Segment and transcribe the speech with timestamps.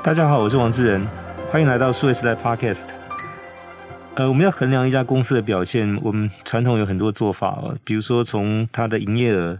[0.00, 1.04] 大家好，我是王志仁，
[1.50, 2.84] 欢迎来到数位时代 Podcast。
[4.14, 9.58] 呃，我们要衡量一家公司的表现，我们传统有很多做法，比如说从它的营业额、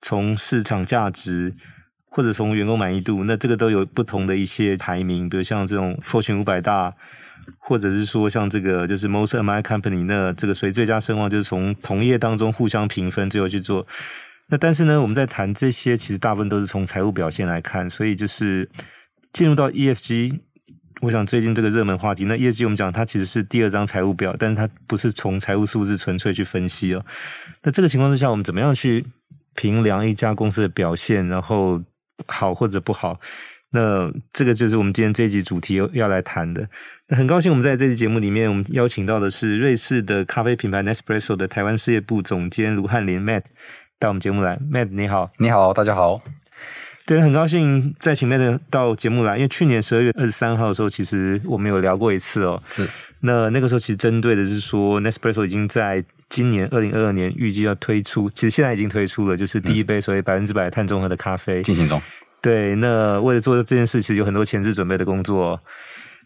[0.00, 1.54] 从市场价值，
[2.10, 6.94] 或者从员工满意度，那这个都有不同的一些排名，比如像这种 Fortune 五百大，
[7.58, 13.86] 或者是说像这个就是 Most Am I Company，那这个所以最佳声望就是从同业当中互相评分，最后去做。
[14.48, 18.68] 那但是呢，我们在谈这些，其实大部分都是从财务表现来看，所以就是。
[19.32, 20.40] 进入到 ESG，
[21.00, 27.04] 我想最近这个热门话题，那 ESG 我们讲它其实是第二张财务表，但是它不是从财务数字纯粹去分析哦。
[27.62, 29.04] 那这个情况之下，我们怎么样去
[29.54, 31.80] 评量一家公司的表现，然后
[32.26, 33.20] 好或者不好？
[33.72, 36.68] 那这个就是我们今天这一集主题要来谈的。
[37.06, 43.44] 那很高兴我们在这期节目里面，我们邀请到的是瑞士的咖啡品牌 Nespresso 的台湾事业部总监卢汉林 Matt
[44.00, 44.58] 到我们节目来。
[44.58, 46.20] Matt 你好，你好，大家好。
[47.10, 52.62] 对，很高兴再请 Matt 到节目来，因为去年十二月二十三号的时候，其实我们有聊过一次哦。
[52.70, 52.88] 是。
[53.18, 61.60] 那那个时候其实针对的是说，Nespresso 已经在今年二零二二年预计要推出，其实现在已经推出了，就是第一杯所谓百分之百碳中和的咖啡。
[61.62, 62.00] 进行中。
[62.40, 65.60] 对，那为了做这件事，其实有很多前置准备的工作。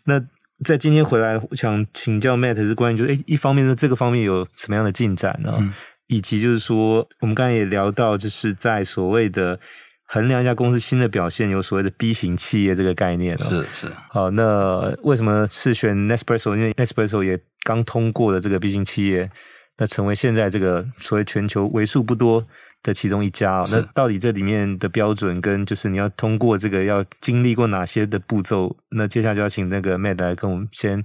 [0.05, 0.21] 那
[0.67, 5.55] 在今天回来，我想请教 Matt 是关于就是，诶，一方面是这个方面有什么样的进展呢？
[5.59, 5.73] 嗯。
[6.09, 9.59] 以及就是说，我们刚才也聊到，就是在所谓的。
[10.07, 13.45] 衡量一下公司新的表现，有所谓的 B 型企业这个概念哦。
[13.49, 13.93] 是是。
[14.11, 16.55] 好，那为什么是选 Nespresso？
[16.55, 19.31] 因为 Nespresso 也刚通过了这个 B 型企业，
[19.79, 22.47] 那成为现在这个所谓全球为数不多
[22.83, 23.69] 的其中一家哦。
[23.73, 28.77] 那到底这里面的标准跟就是你要通过这个要经历过哪些的步骤？
[28.91, 31.03] 那接下来就要请那个 Matt 来跟我们先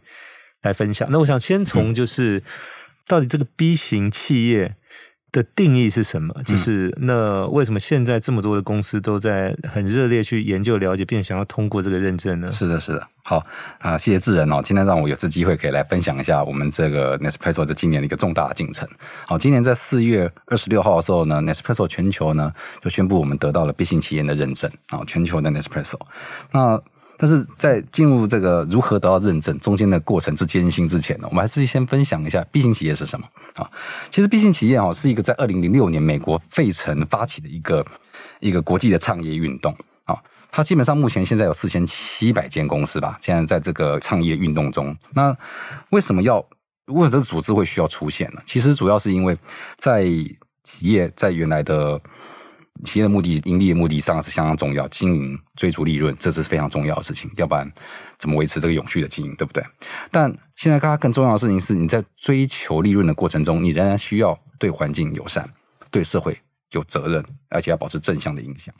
[0.62, 1.08] 来分享。
[1.10, 2.44] 那我想先从就是
[3.08, 4.76] 到底这个 B 型企业。
[5.32, 6.34] 的定义是什么？
[6.44, 12.52] 就是那为什么现在这么多的公司都在很热烈去研究了解，并想要通过这个认证呢？
[12.52, 13.08] 是的，是的。
[13.22, 13.46] 好
[13.78, 18.88] 啊，谢谢智仁哦，今天让我有这机会可以来分享一下我们这个 Nespresso 在今年的一个重大的进程。
[19.28, 26.00] 好，今年在四月二十六号的时候呢，Nespresso 全球呢就宣布我们得到了 B 型企业的认证啊，全球的 Nespresso。
[26.52, 26.82] 那
[27.22, 33.70] 但是在进入这个如何得到认证中间的过程之艰辛之前呢，我们还是先分享一下 B 型企业是什么啊？
[34.10, 37.86] 其实 B 型企业啊是一个在二零零六年美国费城发起的一个
[38.40, 39.76] 一个国际的创业运动
[40.06, 40.16] 啊。
[40.50, 44.96] 它基本上目前现在有四千七百间公司吧，现在在这个创业运动中。
[45.14, 45.36] 那
[45.90, 46.40] 为什么要
[46.86, 48.42] 为什么组织会需要出现呢？
[48.46, 49.38] 其实主要是因为
[49.78, 50.06] 在
[50.64, 52.00] 企业在原来的。
[52.84, 57.70] 企业的目的，盈利的目的上是相当重要，经营追逐利润，这是非常重要的事情，要不然
[58.18, 59.64] 怎么维持这个永续的经营，对不对？
[60.12, 65.50] 但现在，更加更重要的事情是，你在追求利润的过程中，你仍然需要对环境友善，
[65.92, 66.38] 对社会
[66.72, 68.74] 有责任，而且要保持正向的影响。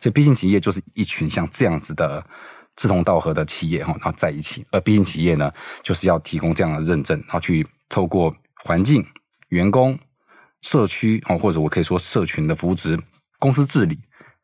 [0.00, 2.24] 所以毕竟企业就是一群像这样子的
[2.76, 4.64] 志同道合的企业哈，然后在一起。
[4.70, 9.04] 而毕竟企业呢，就是要提供这样的认证，然后去透过环境、
[9.48, 9.98] 员工、
[10.62, 12.98] 社区啊，或者我可以说社群的扶植。
[13.40, 13.98] 公司治理、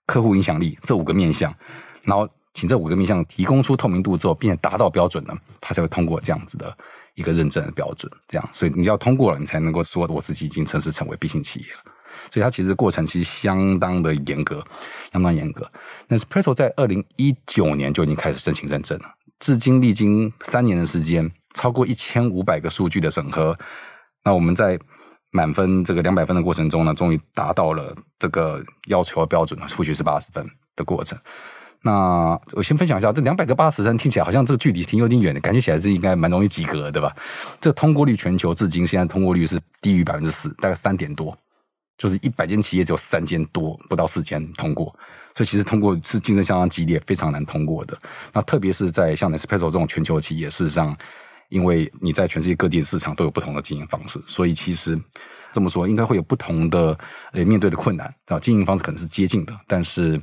[0.06, 1.54] 客户影响力这五个面向，
[2.02, 6.76] 然后请这五个面向提供出透明度之后，并且达到标准呢，他才会通过这样子的
[7.14, 8.10] 一个认证的标准。
[8.26, 11.92] 这样，所以你要通过了，你才能够说我自己已经正式成为 B 型企业了。
[12.30, 14.64] 所以它其实过程其实相当的严格，
[15.12, 15.70] 相当严格。
[16.08, 19.04] 那 Espresso 在二零一九年就已经开始申请认证了，
[19.38, 23.56] 至今历经三年的时间，超过一千五百个数据的审核。
[24.24, 24.78] 那我们在
[25.36, 31.18] 满分这个两百分的过程中呢，终于达到了这个要求的标准了，或许是八十分的过程。
[31.82, 37.14] 那我先分享一下，这两百个八十分听起来好像这个距离挺有点远的，感觉起来是应该蛮容易及格，对吧？
[37.60, 41.36] 这通过率全球至今现在通过率是低于百分之四，大概三点多，
[41.98, 44.86] 就是一百间企业只有三间多，不到四间通过，
[45.34, 47.96] 所以其实通过是竞争相当激烈，非常难通过的。
[48.32, 50.96] 那特别是在像 Nespresso 这种全球企业，事实上。
[51.48, 54.98] 因为你在全世界各地的市场都有不同的经营方式，所以其实
[55.52, 56.98] 这么说应该会有不同的
[57.32, 58.38] 呃面对的困难啊。
[58.38, 60.20] 经营方式可能是接近的，但是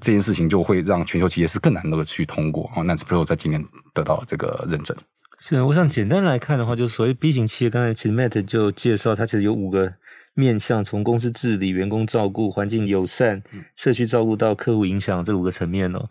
[0.00, 2.82] 这件事情就会让全球企业是更难的去通过啊。
[2.82, 3.62] Nespresso 在今年
[3.92, 4.96] 得到这个认证。
[5.38, 9.92] 是，我想简单来看的话，就是所谓 B 型企业，刚才其实 Matt 就介绍，它其实有五个
[10.34, 13.42] 面向，从公司治理、员工照顾、环境友善、
[13.74, 16.08] 社区照顾到客户影响这五个层面哦。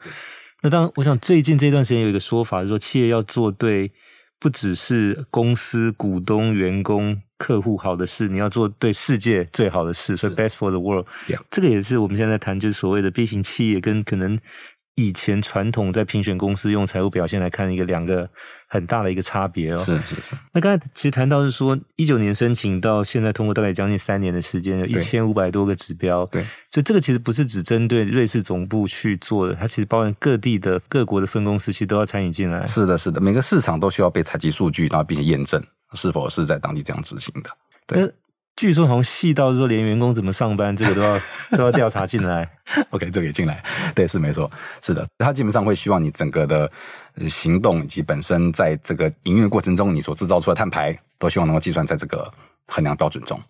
[0.61, 3.91] 那当然，我想最近这段时间有一个说法，就是说企业要做对。
[4.39, 11.41] 不只是公司、股东、员工、客户好的事，你要做对世界最好的事，所以 best for the world，Yeah.
[11.51, 14.39] 这个也是我们现在谈，就是所谓的 B 型企业跟可能
[14.99, 18.29] 以前传统在评选公司用财务表现来看，一个两个
[18.67, 19.77] 很大的一个差别哦。
[19.77, 20.35] 是是是。
[20.51, 26.25] 那刚才其实谈到是说，一九年申请到现在通过大概将近三年的时间，有一千五百多个指标。
[26.25, 26.43] 对。
[26.69, 32.67] 所以这个其实不是只针对瑞士总部去做的，它其实包含各地的各国的分公司，其实都要参与进来。
[32.67, 35.63] 是的，是的，每个市场都需要被采集数据，然后并且验证
[35.93, 37.49] 是否是在当地这样执行的。
[37.87, 38.11] 对。
[38.59, 41.17] 据说从细到说连员工怎么上班，这个都要
[41.57, 42.45] 都要调查进来。
[42.89, 43.63] OK，这个也进来，
[43.95, 44.51] 对，是没错，
[44.81, 45.07] 是的。
[45.17, 46.69] 他基本上会希望你整个的
[47.29, 52.29] 行动以及本身在这个营运过程中你所制造出的碳排，都希望能够计算在这个
[52.65, 53.41] 衡量标准中。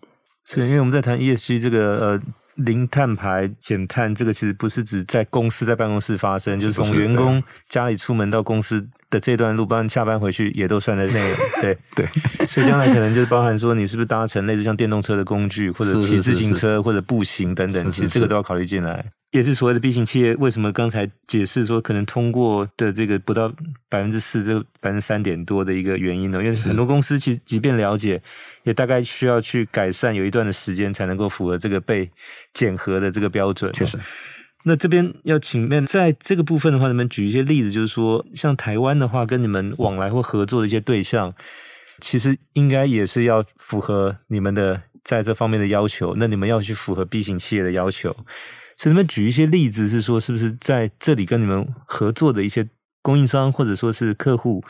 [0.44, 2.20] 是因为我们在谈 ESG 这个呃。
[2.56, 11.34] 零碳排减碳，这个其实不是指在公司在办公室发生，就是从员工家里出门到公司的这段路，包括下班回去也都算在内。
[11.60, 19.04] 对对，所以将来可能就是包含说，你是不是搭乘类似像电动车的工具，或者骑自行车或者步行等等，其实这个都要考虑进来。
[19.32, 23.48] 也是所谓的 B 型企业，为什么刚才解释说可能通过的这个不到
[23.88, 26.42] 百分之四，这个百分之三点多的一个原因呢？
[26.42, 28.20] 因为很多公司其实即便了解，
[28.64, 32.10] 也大概需要去改善，有一段的时间才能够符合这个被
[32.52, 33.72] 检核的这个标准。
[33.72, 33.96] 确实，
[34.64, 37.70] 那这边要请问，在这个部分的话，你们举一些例子？
[37.70, 41.34] 就是说，像台湾的话，跟你们往来或合作的一些对象，
[42.00, 46.14] 其实应该也是要符合你们的在这方面的要求。
[46.16, 48.14] 那你们要去符合 B 型企业的要求。
[48.76, 52.68] 所以，你们举一些例子，是说是不是在这里跟你们合作的一些
[53.02, 54.62] 供应商或者说是客户，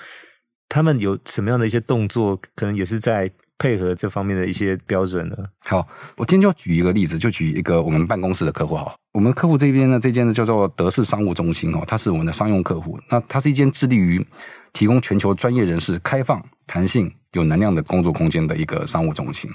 [0.68, 5.36] 他们有什么样的一些动作，可能也是在配合这方面的一些标准呢？
[5.58, 5.86] 好，
[6.16, 8.94] 我今天就举一个例子，就举一个我们办公室的客户好。
[9.12, 12.98] 我们客户这边呢，这间呢叫做德式商务中心哦，它是我们的商用客户。
[13.10, 14.26] 那它是一间致力于
[14.72, 19.50] 提供全球专业人士开放、弹性、有能量的工作空间的一个商务中心。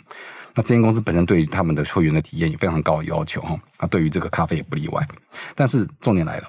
[0.54, 5.06] 那这间公司本身对于他们的会员的体验也非常高的要求哈，那对于这个咖啡也不例外。
[5.56, 6.48] 但是重点来了，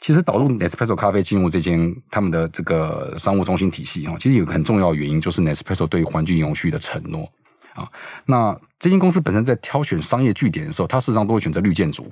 [0.00, 7.30] 其实导入 Nespresso 咖啡进入这间他们的这个商务中心体系哈，其实有个很重要的原因就是 Nespresso 对于环境永续的承诺
[7.74, 7.88] 啊。
[8.24, 12.08] 那这间公司本身在挑选商业据点的时候，它事实上都会选择绿建筑，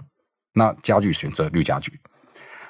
[0.52, 1.99] 那家具选择绿家具。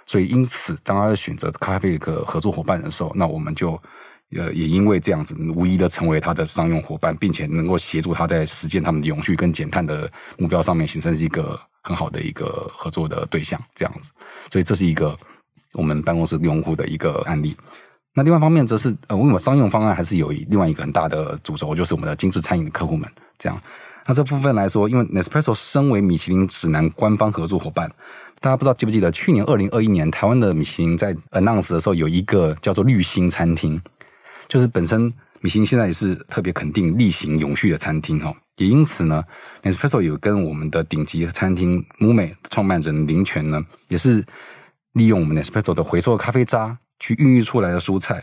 [0.06, 3.81] 所以因此，当他选择咖啡一个合作伙伴的时候，那我们就。
[4.36, 13.58] 呃，也因为这样子，无疑的成为他的商用伙伴，并且能够协助他在实践他们的永续跟减碳的目标上面，形成是一个很好的一个合作的对象。
[13.75, 14.10] 这样子，
[14.52, 15.19] 所以这是一个
[15.72, 17.56] 我们办公室用户的一个案例。
[18.12, 23.08] 那另外一方面，则是呃，我们商用方案还是有另外一个很大的主轴，就是我们的精致餐饮的客户们。
[23.38, 23.58] 这样，
[24.04, 27.90] 那这部分来说，因为 Nespresso 身为米其林指南官方合作伙伴，
[28.40, 33.81] 大家不知道记不记得，去年二零二一年台湾的米其林在 announce 的时候，有一个叫做绿星餐厅。
[34.48, 39.22] 就是本身米其林现在也是特别肯定例行永续的餐厅哈，也因此呢
[39.62, 44.24] ，Nespresso 有跟我们的顶级餐厅 Mume 创办人林泉呢，也是
[44.94, 48.20] 利用我们 Nespresso 的回收咖啡渣去孕育出来的蔬菜，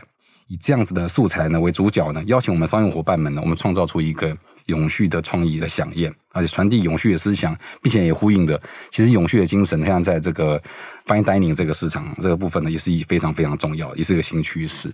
[0.48, 4.36] 以这样子的素材呢为主角呢，邀请我们商用伙伴们呢，我们创造出一个
[4.66, 10.62] 永续的创意的饗宴，而且传递永续的思想，并且也呼应的，其实永续的精神，像在这个
[11.06, 14.92] Fine Dining 这个市场这个部分呢，也是一非常非常重要，也是一个新趋势。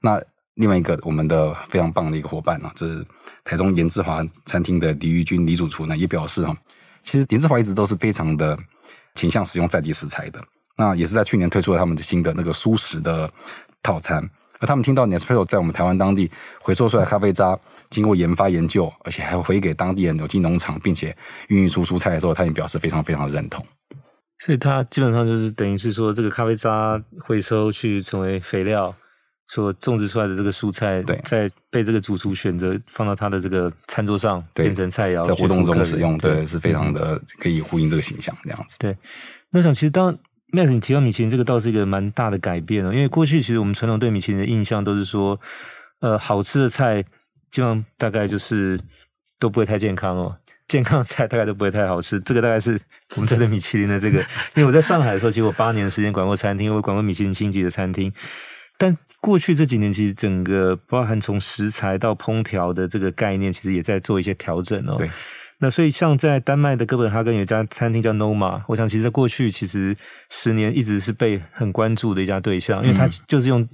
[0.00, 0.20] 那
[0.54, 3.04] 另外一个我们的非常棒的一个伙伴呢，这是
[3.44, 6.56] 台中颜志华餐厅的李玉君李主厨呢，也表示哈，
[7.02, 8.58] 其实颜志华一直都是非常的
[9.14, 10.42] 倾向使用在地食材的。
[10.76, 13.30] 那也是在去年推出了他们的新的那个蔬食的
[13.82, 14.22] 套餐，
[14.60, 17.58] 而他们听到 Nespresso 在我们台湾当地回收出来咖啡渣，
[17.90, 21.16] 经过研发研究，而且还会回给当地的有机农场，并且
[21.48, 23.64] 孕育出蔬菜的时候，他也表示非常非常的认同。
[24.38, 28.94] 所以，他基本上就是等于是说，这个咖啡渣回收去成为肥料。
[29.46, 38.76] 所种植出来的这个蔬菜，对，在被这个主厨选择放到他的这个餐桌上，变成菜肴，在活动中使用，对，是非常的可以呼应这个形象，这样子。
[38.78, 38.96] 对，
[39.50, 40.16] 那我想其实当
[40.52, 45.38] Max 你提到米其林，这个倒是一个蛮大的改变哦，因为过去其实我们传统对米其林的印象都是说，
[46.00, 47.02] 呃，好吃的菜
[47.50, 48.80] 基本上大概就是
[49.38, 50.34] 都不会太健康哦，
[50.68, 52.80] 健康的菜大概都不会太好吃，这个大概是
[53.16, 54.20] 我们在对米其林的这个，
[54.54, 58.10] 因为我在上海的时候，其实我八年的时间管过餐厅，我管过米其林星级的餐厅。
[58.82, 64.96] 但过去这几年，其实整个包含从食材到烹调的这个概念，其实也在做一些调整哦。
[64.98, 65.08] 对。
[65.60, 69.96] 那所以像在丹麦的哥本哈根有一家餐厅叫 Noma，我想其实在过去其实
[70.28, 73.64] 十年一直是被很关注的一家对象，因为它就是用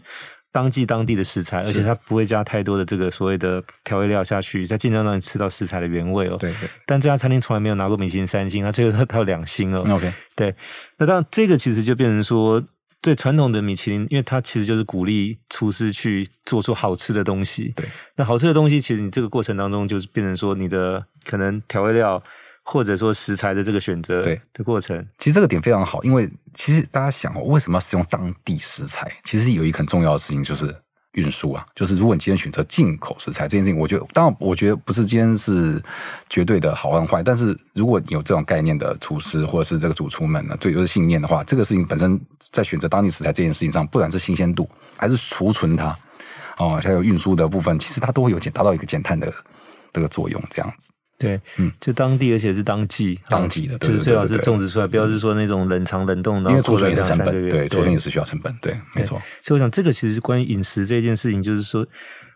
[0.52, 6.36] 当季当地的食材，而且它不会加太多的这个所谓的调味料下去，它尽量让你吃到食材的原味哦。
[6.38, 6.68] 对对。
[6.84, 9.82] 但这家餐厅从来没有拿过米其林三星，它最后它它有两星哦。
[9.96, 10.12] OK。
[10.36, 10.54] 对。
[10.98, 12.62] 那当然这个其实就变成说。
[13.08, 17.72] 对传统的米其林，因为它其实就是鼓励厨师去做出好吃的东西。
[17.74, 22.22] 对，那好吃的东西，其实你这个过程当中就是变成说，你的可能调味料
[22.62, 25.02] 或者说食材的这个选择对的过程。
[25.16, 29.10] 其实这个点非常好，因为其实大家想哦，为什么要使用当地食材？
[29.24, 30.76] 其实有一个很重要的事情就是。
[31.12, 35.82] 运输啊，就是如果你今天选择进口食材这件事情，我觉得当然，我觉得不是今天是
[36.28, 45.98] 绝对的好跟坏，但是如果有这种概念的厨师或者是这个主厨们呢，最，就是信念的话，这个事情本身在选择当地食材这件事情上，不管是新鲜度还是储存它，
[46.58, 49.32] 哦，还有运输的部分，其实它都会有减达到一个减碳的
[49.92, 50.87] 这个作用，这样子。
[51.18, 59.20] 对，嗯，就当地，而且是当季，当季的，就是最好是种植出来，不要是说那种冷藏冷冻，然后因为储存也是成本，对，储存也是需要成本，对，没错。
[59.42, 61.84] 所以我想，这个其实关于饮食这件事情，就是说，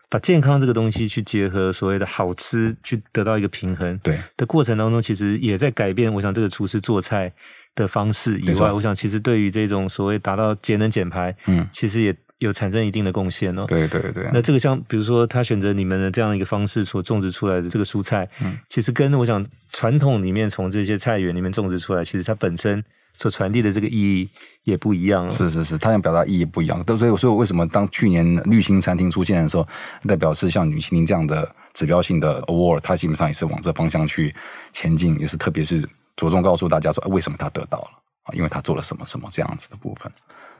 [0.09, 6.13] 把健康这个东西去结合所谓的好吃，去得到一个平衡，对的过程当中，其实也在改变。
[6.13, 7.31] 我想，这个厨师做菜
[7.75, 12.13] 的方式以外，我想，其实对于这种所谓达到节能减排，嗯，其实也。
[12.43, 13.65] 有产生一定的贡献哦。
[13.67, 14.29] 对对对。
[14.33, 22.83] 那这个像比如说他选择你们的这样一个方式所种植出来的这个蔬菜，嗯，其实跟我想传统里面从这些菜园里面种植出来，其实它本身
[23.17, 24.29] 所传递的这个意义
[24.63, 25.31] 也不一样。
[25.31, 26.83] 是是是，他想表达意义不一样。
[26.83, 29.67] 都所以所以为什么当去年绿星餐厅出现的时候，
[30.07, 34.33] 代表是像米其林这样的指标性的 award，它基本上也是往这方向去
[34.71, 35.81] 前进，也是特别是
[36.15, 37.91] 着重告诉大家说，为什么他得到了
[38.23, 38.33] 啊？
[38.33, 40.11] 因为他做了什么什么这样子的部分，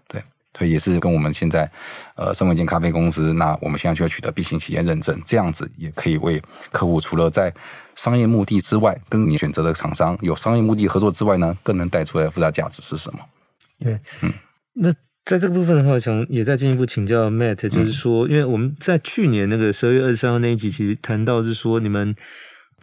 [0.08, 0.22] 对。
[0.58, 1.70] 所以也是跟我们现在，
[2.16, 6.42] 呃，身为一间咖啡公司，那我们现在就要取得 B 型企业认证，这样子也可以为
[6.72, 7.54] 客户除了在
[7.96, 13.20] 商业目的之外，跟你选择的厂商有商业目的合作之外呢，更能带出来的附加价值是什么？
[13.80, 14.34] 对，嗯，
[14.74, 14.94] 那
[15.26, 22.16] 在这个部分的话，我想也再进一步请教 Matt，就是说，嗯、因为我们在去年那个十二月二十三号那一集，其实谈到是说你们。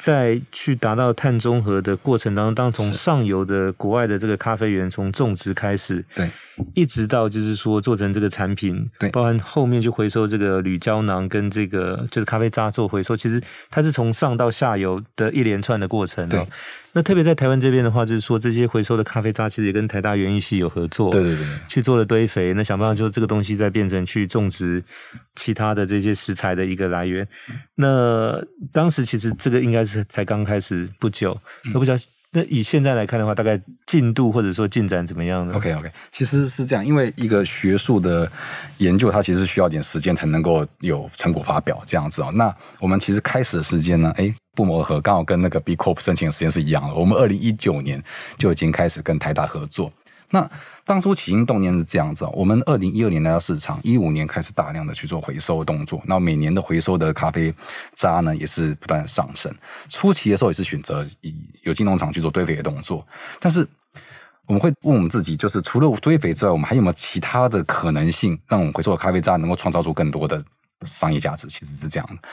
[0.01, 6.31] 在去达到碳中和的过程当中，当从上游的国外的这个咖啡园从种植开始，对，
[6.75, 13.39] 一直到就是说做成这个产品，对，包含后面去回收这个铝胶囊跟这个就是咖啡渣做回收，其实
[13.69, 16.47] 它是从上到下游的一连串的过程，对。
[16.93, 22.53] 那特别在台湾这边的话，就是说这些回收的咖啡渣，其实也跟台大园艺系有合作，对对对，去做了堆肥。
[22.53, 24.83] 那想办法就这个东西再变成去种植
[25.37, 27.27] 其他的这些食材的一个来源。
[27.75, 28.41] 那
[28.73, 31.39] 当时其实这个应该是才刚开始不久，
[31.73, 31.97] 都不知道。
[32.33, 38.31] 那以现在来看的话，大概进度或者说进展怎么样呢？OK OK，其实是这样，因为一个学术的
[38.79, 42.31] 研究，它其实需要点时间才能够有成果发表这样子哦。
[42.33, 46.95] 那我们其实开始的时间呢，哎，不谋而合，刚好跟那个 B Corp 申请的时间是一样的。
[46.95, 48.01] 我们二零一九年
[48.39, 49.93] 就已经开始跟台大合作。
[50.31, 50.49] 那
[50.85, 57.53] 当初起心动念是这样子，哦我们二零一二年来到市场，一五年开始大量的去做回收动作，那每年的回收的咖啡
[57.95, 59.53] 渣呢也是不断上升。
[59.89, 63.07] 初期的时候也是选择以有机农场去做堆肥的动作，
[63.39, 63.67] 但是
[64.47, 70.43] 我们会问我们自己，就是除了堆肥之外，我们还有没有其他的可能性，让我们回收的咖啡渣能够创造出更多的
[70.87, 71.47] 商业价值？
[71.49, 72.29] 其实是这样的。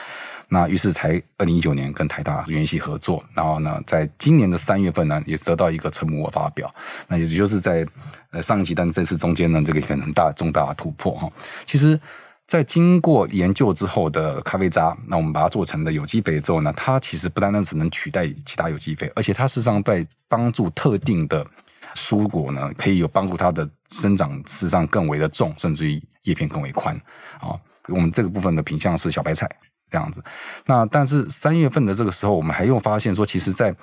[0.48, 6.74] 那于是才二零一九年跟台大园系合作，然后呢，在今年的三月份呢，也得到一个成果发表。
[7.06, 7.86] 那也就是在
[8.30, 11.30] 呃上一期，但这次中间呢，这个很大重大的突破哈。
[11.66, 12.00] 其实，
[12.46, 21.46] 在经过研究之后的咖啡渣，那我们把它做成的有机肥之后呢，它其实不单单只能取代其他有机肥，而且它事实上在帮助特定的
[21.94, 26.98] 蔬果呢，可以有帮助它的生长，事实上更为的重，甚至于叶片更为宽
[27.38, 27.52] 啊。
[27.88, 29.48] 我们这个部分的品相是小白菜。
[29.90, 30.22] 这样子，
[30.66, 33.74] 那但是三月份的这个时候，我们还又发现说，其实，在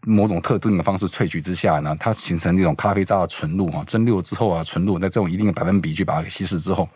[0.00, 6.88] 某种特定的方式萃取之下呢，它形成那种咖啡渣的纯露啊，蒸馏之后啊，纯露在这种一定的百分比去把它稀释之后，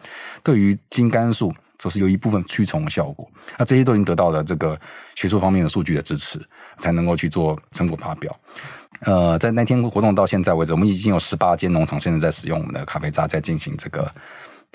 [0.43, 3.31] 对于金甘素则是有一部分驱虫的效果。
[3.57, 4.77] 那这些都已经得到了这个
[5.15, 6.41] 学术方面的数据的支持，
[6.79, 8.37] 才能够去做成果发表。
[9.03, 14.13] 呃，在那天活动到现在为止，我们已经有十八间农场现在在使用我们的咖啡渣，在进行这个，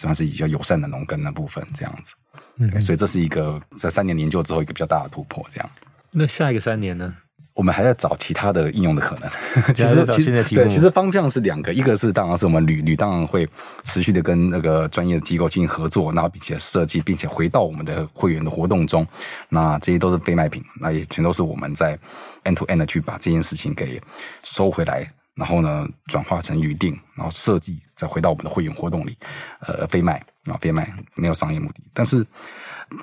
[0.02, 2.14] 算是比较友善的农耕的部分，这样子。
[2.58, 5.70] 嗯，所以这是一个在三年研究之后一个比较大的突破，这样。
[6.12, 7.14] 那下一个三年呢？
[7.54, 9.30] 我们还在找其他的应用的可能。
[9.76, 13.48] 其实，其实对，其实方向是两个，一个是当然是我们旅旅当然会
[13.84, 19.06] 持续的跟那个专业的机构进行合作，然后并且设计，并且回到我们的会员的活动中。
[19.50, 21.98] 那这些都是非卖品，那也全都是我们在
[22.46, 24.02] end to end 的去把这件事情给
[24.44, 25.06] 收回来。
[25.42, 29.18] 然后呢，转化成预定，然后设计，再回到我们的会员活动里，
[29.62, 31.82] 呃，非卖啊，非卖，没有商业目的。
[31.96, 32.24] 但是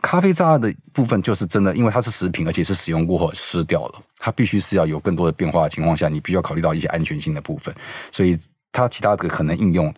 [0.00, 7.74] 咖啡渣的部分就是真的，因为它是食品，而且是使用过后湿掉了，它必须是要有更多的变化的情况下，你必须要考虑到一些安全性的部分。
[8.12, 8.38] 所以
[8.70, 9.92] 它其他的可能应用，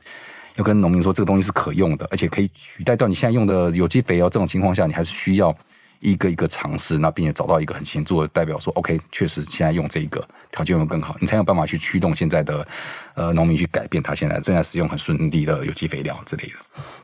[0.57, 4.31] 要跟农民说这个东西是可用的，而且可以取代掉你现在用的有机肥哦。
[4.31, 5.55] 这种情况下，你还是需要。
[6.03, 12.67] 一个一个尝试，那并且找到一个很显著的代表，说 OK，确实现在用这一个条件会更好，你才有办法去驱动现在的
[13.15, 16.55] 呃农民去改变他现在正在使用很顺利的有机肥料之类的。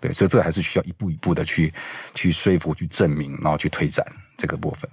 [0.01, 1.73] 对，所以这个还是需要一步一步的去
[2.15, 4.05] 去说服、去证明，然后去推展
[4.37, 4.91] 这个部分。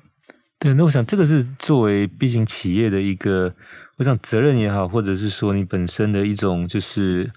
[0.59, 3.53] 对，那我想这个是作为毕竟企业的一个，
[3.97, 7.29] 我想责任也好，或者是说你本身的一种就是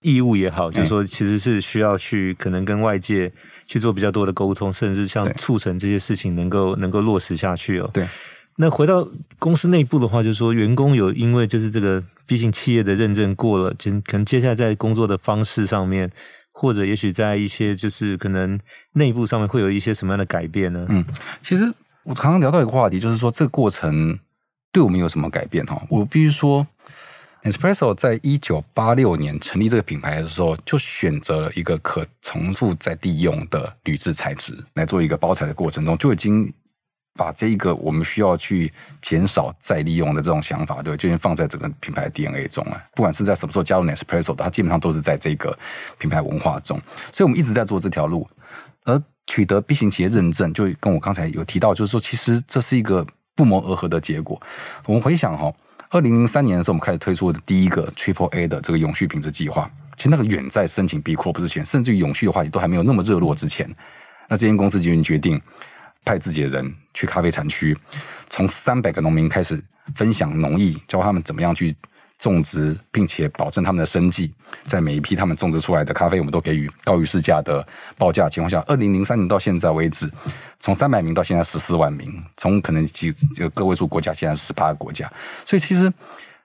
[0.00, 3.32] 义务也好，就是说其实是需要去可能跟外界
[3.66, 7.88] 去做比较多的沟通，甚至像促成这些事情能够能够落实下去哦。
[7.94, 8.06] 对。
[8.56, 9.06] 那回到
[9.40, 13.74] 公司内部的话，就是说员工有因为就是这个毕竟企业的认证过了，
[14.06, 16.08] 可能接下来在工作的方式上面，
[16.52, 18.56] 或者也许在一些就是可能
[18.92, 20.86] 内部上面会有一些什么样的改变呢？
[20.88, 21.04] 嗯，
[21.42, 21.64] 其实
[22.04, 24.16] 我常常聊到一个话题，就是说这个过程
[24.70, 25.82] 对我们有什么改变哈？
[25.90, 26.64] 我必须说
[27.42, 36.54] ，Espresso 在一九八六年成立这个品牌的时候，就选择了一个可重复再利用的铝制材质来做一个包材的过程中，就已经。
[37.16, 42.82] 把这一个我们需要去减少再利用的这种想法，对，就已经放在整个品牌 DNA 中了。
[42.94, 45.56] 不管是在什么时候加入 Nespresso，它基本上都是在这个
[45.98, 46.80] 品牌文化中。
[47.12, 48.28] 所以，我们一直在做这条路。
[48.86, 54.38] 而取得 B 型企业认证，就跟我刚才有提到，就是说，其实这是一个不谋而合的结果。
[54.84, 55.50] 我们回想哈，
[55.88, 63.66] 二零零三年的时候，我们开始推出的第一个 Triple A 的这个永续品质计划，其实那个远在申请 B Corp 之前，甚至于永续的话题都还没有那么热络之前，
[64.28, 65.40] 那这间公司就已经决定。
[66.04, 67.76] 派自己的人去咖啡产区，
[68.28, 69.62] 从三百个农民开始
[69.94, 71.74] 分享农艺，教他们怎么样去
[72.18, 74.32] 种植，并且保证他们的生计。
[74.66, 80.10] 在每一批他们种植出来的咖啡，我们都给予高于市价的报价情况下，二零零三年到现在为止，
[80.60, 85.10] 从三百名到现在十四万名，从可能几个个位数国家，现在十八个国家，
[85.44, 85.92] 所以其实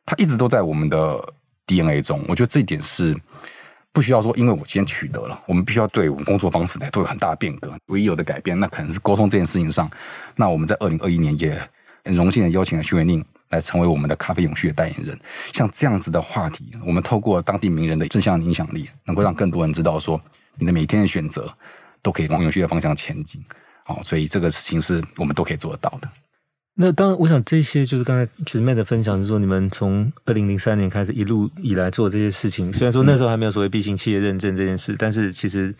[0.05, 1.33] 它一直都在我们的
[1.67, 2.23] DNA 中。
[2.27, 3.15] 我觉得这一点是。
[3.91, 7.73] 不需要说，因为我今天取得了，我们必须要对我们工作方式来做很大的变革。
[7.87, 9.89] 唯一有的改变，那可能是沟通这件事情上。
[10.35, 11.59] 那我们在二零二一年也
[12.05, 15.19] 很荣幸的邀请了许玮甯来成为我们的咖啡永续的代言人。
[15.51, 20.21] 像这样子的话题，我们透过当地名人的正向影响力，能够让更多人知道说，
[20.55, 21.51] 你的每天的选择
[22.01, 23.43] 都可以往永续的方向前进。
[23.83, 26.07] 好，所以这个事情是我们都可以做得到的。
[26.81, 32.71] 那当然，我想这些就是刚才前面的分享，是说你们从二零零三年开始一路以来做这些事情。
[32.71, 35.75] 虽然说那时候还没有所谓 B 型企业认证这件事，但是其实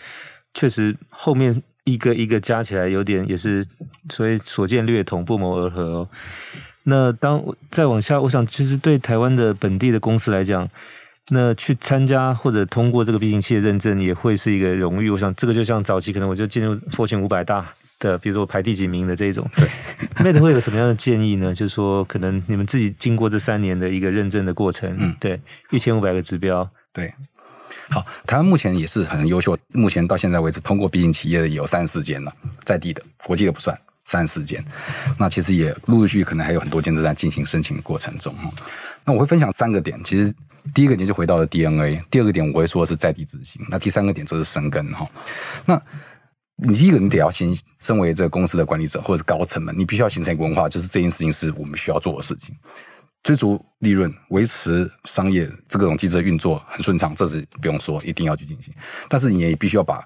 [0.54, 3.66] 确实后面一个一个加起来，有点也是
[4.10, 6.10] 所以所见略同，不谋而合哦。
[6.84, 7.42] 那当
[7.72, 10.68] 再往下，我想其实对台湾的本地的公司来讲，
[11.30, 15.10] 那去参加或者通过这个 B 型企业认证，也会是一个荣誉。
[15.10, 17.74] 我想这个就像早期可能我就进入 Fortune 五百大。
[18.00, 19.70] 的，比如说排第几名的这种，对，
[20.24, 21.54] Mate 会有什么样的建议呢？
[21.54, 27.14] 就是说，可能你们自己经过这三年的一个认证的过程，嗯，对，一千五百个指标，对，
[27.90, 32.34] 好，台湾目前也是很优秀，目前到现在为止通过 B 型企业的有三十四间了，
[32.64, 34.64] 在地的，国际的不算，三十四间，
[35.18, 38.34] 那其实也陆陆续续可能还有很多间正在进行申请的过程中。
[39.04, 40.34] 那我会分享三个点，其实
[40.74, 45.06] 第一个点就回到了 DNA，第二个点我会说的是在地执行，那第三个点则是生根哈，
[45.66, 45.82] 那。
[46.62, 52.54] 你第一个，你得要先身为这个公司的管理者或者是高层们，你必须要形成一个文化，就是这件事情是我们需要做的事情，
[53.24, 58.74] 追逐利润、维持商业这个种机制的运作很顺畅，这是不用说，一定要去进行。
[59.08, 60.04] 但是你也必须要把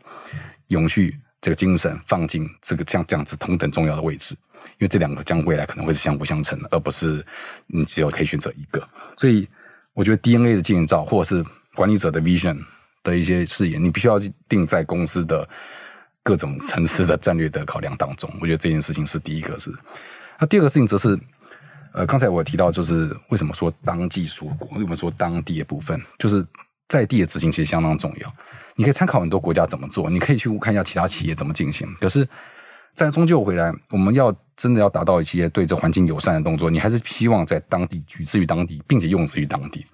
[0.68, 4.36] 永续这个精神放进这个像这样子同等重要的位置，
[4.78, 7.26] 因为这两个将未来可能会是相辅相成的，而不是
[7.66, 8.88] 你只有可以选择一个。
[9.18, 9.48] 所以
[9.94, 12.60] 我觉得 DNA 的建造或者是管理者的 vision
[13.02, 15.50] 的一些视野，你必须要定在公司的。
[16.24, 19.70] 各种层次的战略的考量当中，我觉得这件事情是第一个是。
[20.40, 21.20] 那第二个事情则是，
[21.92, 26.46] 呃，刚才我提到就是为什么说当季蔬果，为什么说当地的部分，就是
[26.88, 28.34] 在地的执行其实相当重要。
[28.76, 31.88] 你可以参考很多国家怎么做，你可以去看一下其他企业怎么进行。
[32.00, 32.26] 可是，
[32.96, 39.86] 在终究回来，我们要真的要达到一些对这环境友善的动作，你还是希望在当地取之于当地，并且用之于当地。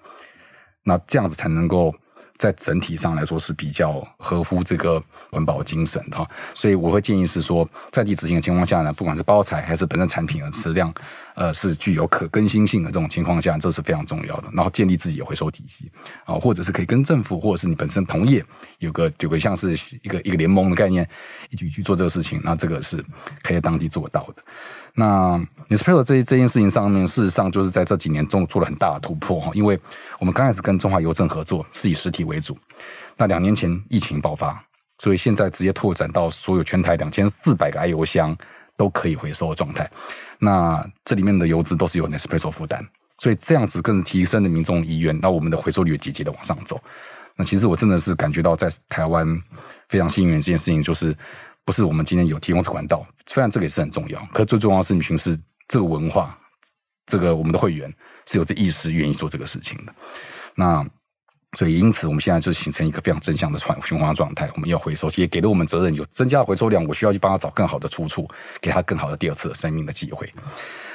[0.84, 1.94] 那这样子才能够。
[2.40, 10.92] 在整体上来说是比较合乎这个环保精神的，所以我会建议是说，在地执行的情况下呢，不管是包材还是本身产品的质量，
[11.36, 14.48] 呃，是具有可更新性的这种情况下，这是非常重要的。
[14.54, 15.92] 然后建立自己的回收体系
[16.24, 18.44] 啊，或者是可以跟政府或者是你本身同业
[18.78, 21.06] 有个有个像是一个一个联盟的概念，
[21.50, 23.04] 一起去做这个事情，那这个是
[23.44, 24.42] 可以在当地做到的。
[25.00, 29.80] 那 Nespresso 这这件事情上面，事实上就是在这几年中做了很大的突破哈，因为
[30.20, 32.58] 我们刚开始跟中华邮政合作是以实体为主，
[33.16, 34.62] 那两年前疫情爆发，
[34.98, 38.36] 所以现在直接拓展到所有全台两千四百个 i 邮箱
[38.76, 39.90] 都可以回收的状态，
[40.38, 42.86] 那这里面的邮资都是由 Nespresso 负担，
[43.20, 46.78] 所以这样子更提升了民众意愿，那我们的回收率也节节的往上走。
[47.38, 49.26] 那其实我真的是感觉到在台湾
[49.88, 51.16] 非常幸运的这件事情就是。
[51.70, 56.36] 不是我们今天有提供这管道，虽然这个也是很重要，可最重要的事情是这个文化，
[57.06, 57.94] 这个我们的会员
[58.26, 59.94] 是有这意识愿意做这个事情的。
[60.56, 60.84] 那
[61.56, 64.50] 所以因此我们现在就形成一个非常正向的环循环状态。
[64.56, 68.28] 我们要回收，也给了我们责任，有增加回收量，我需要去帮他找更好的出处，
[68.60, 70.28] 给他更好的第二次的生命的机会。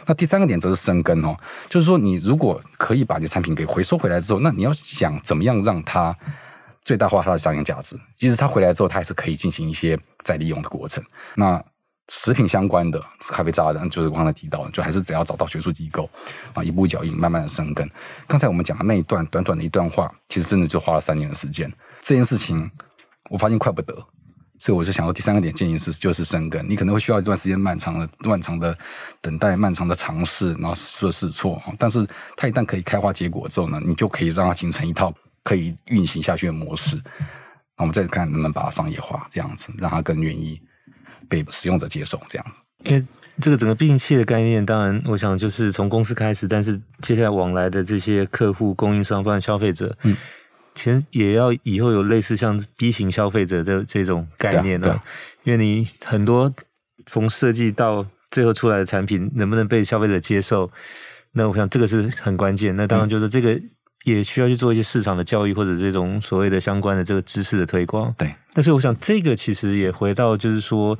[0.04, 1.36] 那第三个点则是生根哦，
[1.68, 6.18] 就是说你如果可以把你的产品给回收回来之后，那你要想怎么样让它
[6.84, 7.98] 最大化它的商业价值。
[8.18, 11.02] 其实它回来之后，它还是可以进行一些再利用的过程。
[11.34, 11.62] 那
[12.08, 16.08] 食品相关的咖啡渣的，就是我刚才提到，就还是只要找到学术机构
[16.52, 17.90] 啊，一步一脚印，慢慢的生根。
[18.26, 21.72] 刚才我们讲的那一段短短的一段话，其实真的就花了三年的时间。
[22.02, 22.70] 这件事情
[23.30, 23.94] 我发现快不得，
[24.58, 26.68] 所以我就想到第三个点建议是，就是生根。
[26.68, 28.76] 你可能会需要一段时间漫长的、漫长的
[29.22, 31.58] 等待、漫长的尝试，然后试试错。
[31.78, 35.10] 但是它一旦可以开花结果之后呢，你就可以让它形成一套
[35.44, 36.96] 可以运行下去的模式。
[37.76, 40.60] 那我们再看能不能把它商业化，这样子让它更愿意。
[41.26, 43.02] 被使用者接受这样子，因为
[43.40, 50.14] 这个整个并器的概念，当然我想就是从公司开始，但是接下来往来的这些客户、供应商、包括消费者，嗯，
[50.74, 55.00] 其实也要以后有类似像 B 型消费者的这种概念呢，
[55.44, 56.52] 因为你很多
[57.06, 60.70] 从设计到最后出来的产品能不能被消费者接受，
[61.32, 62.76] 那我想这个是很关键。
[62.76, 63.58] 那当然就是这个
[64.04, 68.14] 也需要去做一些市场的教育或者这种所谓的相关的这个知识的推广。
[68.16, 68.32] 对。
[68.52, 70.96] 但是我想，这个其实也回到，就是说，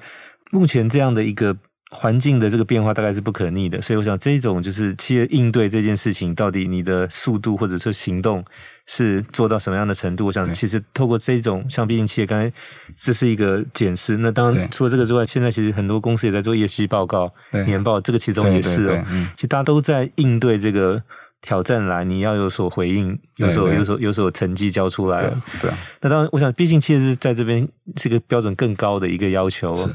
[0.50, 1.56] 目前这样的一个
[1.90, 3.80] 环境的这个变化，大概是不可逆的。
[3.80, 8.44] 所以，我想这种就是企业应对这件事情，到底你的速度或者说行动
[8.86, 10.26] 是做到什么样的程度？
[10.26, 12.52] 我想，其实透过这种像毕竟企业，刚才
[12.98, 14.16] 这是一个检视。
[14.16, 17.32] 那当然，除了这个之外，现在其实很多公司也在做业绩报告、
[17.66, 19.04] 年报，这个其中也是哦。
[19.36, 21.00] 其实大家都在应对这个。
[21.44, 25.22] 挑战来，你要有所回应，有所有所有所成绩交出来。
[25.22, 25.78] 对，对啊。
[26.00, 29.88] 那当然，我想，毕竟其实是在这边是个标准更高的一个要求。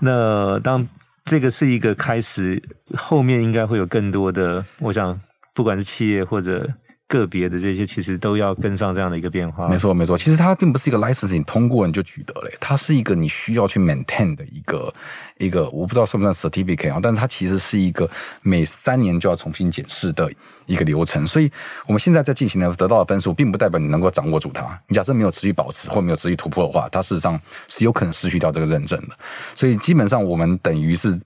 [0.00, 0.88] 那当
[1.26, 2.62] 这个是一个开始，
[2.96, 4.64] 后面应该会有更多的。
[4.78, 5.20] 我想，
[5.52, 6.66] 不管是企业或者。
[7.08, 9.68] 个别的这些其实都要跟上这样的一个变化。
[9.68, 10.18] 没错，没错。
[10.18, 14.92] 其实它并不是一个 license，你通过你就取得了，它是一个你需要去 maintain 的一个
[15.38, 18.10] 一个，我不知道算不算 certificate 啊，但是它其实是一个
[18.42, 20.30] 每三年就要重新检视的
[20.66, 21.26] 一个流程。
[21.26, 21.50] 所以
[21.86, 24.78] 我们现在在进行的得到的分数，并不代表你能够掌握住它。
[24.88, 29.16] 你假设没有持续保持或没有持续突破的话，它事实上是有可能失去掉这个认证的。
[29.54, 31.20] 所以基本上我们等于是。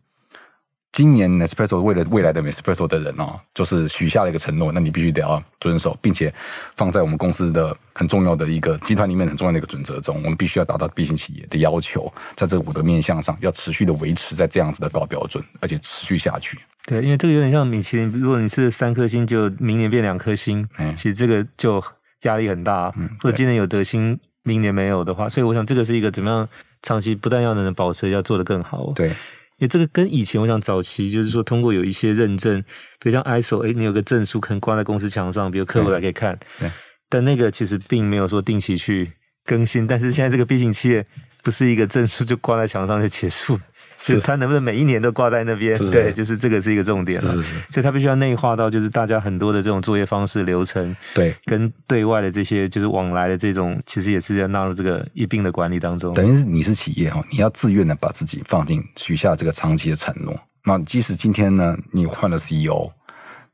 [0.93, 6.35] 今年 Nespresso 为了未来的 Nespresso 的人哦，就是许下了一个承诺，那你必须得要遵守，并且
[6.77, 16.59] 放在我们公司的很重要的一个集团里面很重要的一个准则中，我们必须要达到 B 型企业的要求，在这五个面向上要持续的维持在这样子的高标准，而且持续下去。
[16.87, 21.81] 对，因为这个有点像米其林，如果你是三颗星，就明年变两颗星，嗯，其实这个就
[22.23, 22.93] 压力很大。
[22.97, 26.49] 嗯，或者今年有得星，明年没有的话，所以我想这个是一个怎么样
[26.83, 28.93] 长期不但要能保持，要做得更好。
[28.97, 29.15] 对。
[29.61, 32.61] 因为这个跟以前我想早期就是说通过有一些认证，
[32.99, 36.39] 比如像 ISO，哎，你有个证书可能挂在公司墙上，比如客户来可以看。
[36.59, 36.71] 对。
[37.11, 39.13] 但那个其实并没有说定期去
[39.45, 39.87] 更新。
[39.87, 41.05] 但是现在这个毕竟企业
[41.43, 43.59] 不是一个证书就挂在墙上就结束。
[44.03, 45.77] 是它能不能每一年都挂在那边？
[45.91, 47.35] 对，就是这个是一个重点了。
[47.69, 56.15] 所以它必须要内化到，就是大家很多的这种作业方式流程，对，跟对外的这些就是往来的这种，其实也是要纳入这个一并的管理当中。
[56.15, 60.35] 等于是你是企业哈，你要自愿的把自己放进许下这个长期的承诺。
[60.65, 62.91] 那即使今天呢，你换了 CEO，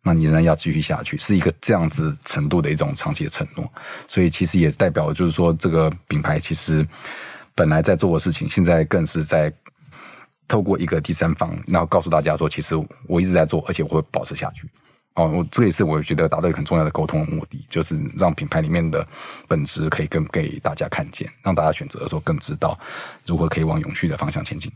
[0.01, 3.69] 那你仍然要继续下去，是一个这样子程度的一种长期的承诺。
[4.07, 6.87] 所以其实也代表就是说，这个品牌其实
[7.57, 9.53] 本来在做的事情，现在更是在。
[10.49, 12.77] 透过一个第三方，然后告诉大家说，其实
[13.09, 14.71] 我一直在做，而且我会保持下去。
[15.15, 19.05] 哦，我这也是我觉得达到一个很重要的沟通的目的，就是让品牌里面的
[19.49, 22.79] 本质可以更给大家看见，让大家选择的时候更知道
[23.27, 24.71] 如何可以往永续的方向前进。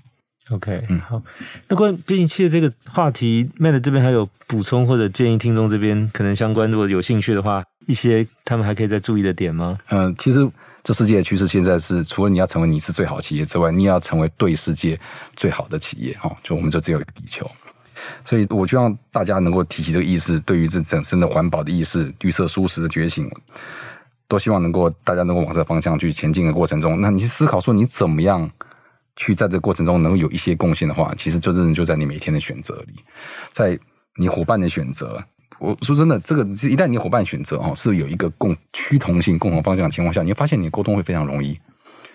[0.50, 1.22] OK，嗯，好。
[1.68, 9.78] 那关于毕竟企业这个话题，Matt 这边还有补充或者建议听众这边可能相关，如果有兴趣的话，一些他们还可以再注意的点吗？
[9.90, 10.50] 嗯、呃，其实。
[10.82, 14.98] 这世界的趋势现在是，除了你要成为你是最好企业之外，你也要成为对世界
[15.36, 16.34] 最好的企业哈。
[16.42, 17.48] 就我们就只有一个地球，
[18.24, 23.30] 所以我希望大家能够提起这个意识，对于这整身的环保的意识、绿色舒适的觉醒，
[24.26, 28.50] 都希望能够大家能够往这个方向去前进的过程中，那你去思考说你怎么样
[29.16, 32.94] 去在这个过程中能够有一些贡献的话，其实就真的就在你每天的选择里，
[33.52, 33.78] 在
[34.16, 35.22] 你伙伴的选择。
[35.60, 41.58] 我说真的，这个一旦你伙伴选择哦，是有一个共趋同性、共同方向的情况下，你会发现你沟通会非常容易。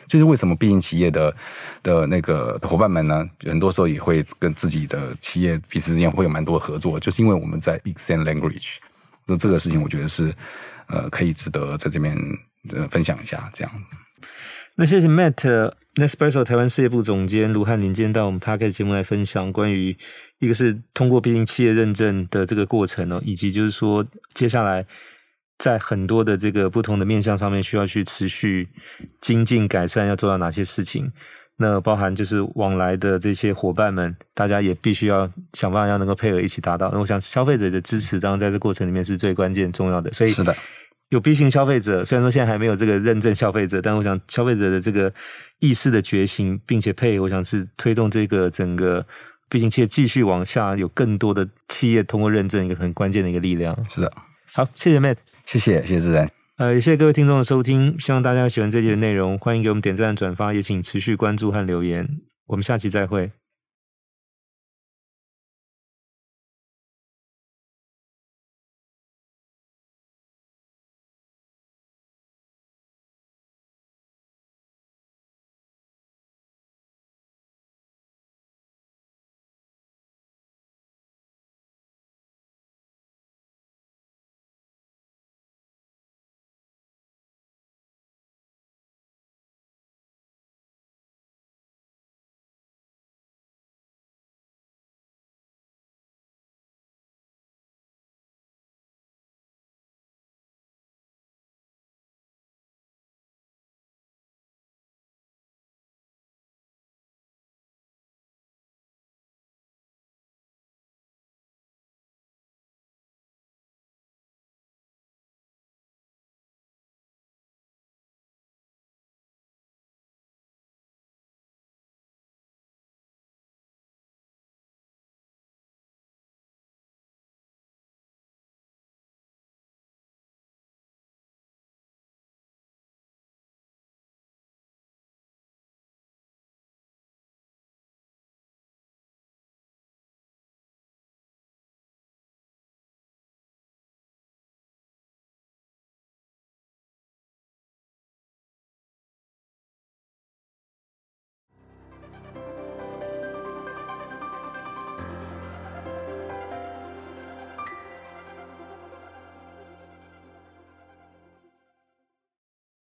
[0.08, 0.55] 这是为什么？
[0.55, 1.36] 毕竟企业的
[1.81, 8.75] 的那个伙伴们呢，很多时候也会跟自己的企业彼此之间会有蛮多的合作，就是因为我们在 extend language。
[9.25, 10.34] 那这个事情，我觉得是
[10.88, 12.15] 呃，可以值得在这边
[12.69, 13.49] 呃分享一下。
[13.53, 13.71] 这样。
[14.75, 15.73] 那谢谢 Matt。
[15.95, 19.97] Nespresso 台湾事业部总监卢汉林今天到我们 Podcast 节目来分享关于
[20.39, 24.86] 一个是通过毕竟企业认证的这个过程哦，以及就是说接下来
[25.58, 28.67] 在很多的这个不同的面向上面，需要去持续
[29.21, 31.12] 精进改善，要做到哪些事情？
[31.58, 36.91] 那包含就是往来的这些伙伴们，大家也必须要想办法要能够配合一起达到。
[36.91, 40.12] 那我想消费者的支持，当然在这过程里面是最关键重要的。
[40.12, 40.54] 所以是的，
[41.08, 45.13] 有 B 型消费者，虽然说现在还没有这个认证消费者，但我想消费者的这个
[45.60, 49.06] 意识的觉醒，并且配合，我想是推动这个整个
[49.49, 53.77] B 型企业继续往下，有更多的企业通过认证，一个很关键的一个力量。
[53.89, 54.12] 是的，
[54.53, 56.29] 好，谢谢 Matt，谢谢，谢谢自然。
[56.58, 62.08] 呃，也谢谢各位听众的收听，希望大家喜欢这集的内容，欢迎给我们点赞、转发，也请持续关注和留言，
[62.47, 63.31] 我们下期再会。